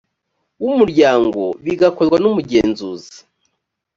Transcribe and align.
w 0.63 0.65
umuryango 0.73 1.41
bigakorwa 1.65 2.17
n 2.23 2.25
umugenzuzi 2.31 3.17